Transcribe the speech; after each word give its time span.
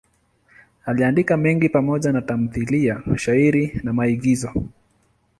Aliandika 0.85 1.37
mengi 1.37 1.69
pamoja 1.69 2.11
na 2.11 2.21
tamthiliya, 2.21 3.01
shairi 3.17 3.81
na 3.83 3.93
maigizo. 3.93 4.51